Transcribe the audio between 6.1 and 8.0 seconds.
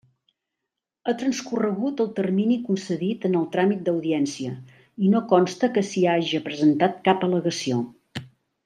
haja presentat cap al·legació.